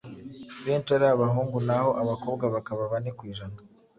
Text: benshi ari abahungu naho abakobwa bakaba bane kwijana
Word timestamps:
benshi 0.65 0.89
ari 0.97 1.07
abahungu 1.09 1.57
naho 1.67 1.89
abakobwa 2.01 2.45
bakaba 2.55 2.83
bane 2.91 3.09
kwijana 3.17 3.57